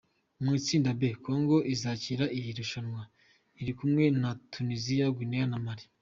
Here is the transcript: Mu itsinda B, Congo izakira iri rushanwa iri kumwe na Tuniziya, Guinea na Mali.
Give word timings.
Mu 0.43 0.51
itsinda 0.59 0.89
B, 0.99 1.01
Congo 1.25 1.57
izakira 1.73 2.25
iri 2.37 2.51
rushanwa 2.59 3.01
iri 3.61 3.73
kumwe 3.79 4.03
na 4.21 4.29
Tuniziya, 4.51 5.07
Guinea 5.17 5.47
na 5.53 5.59
Mali. 5.65 5.85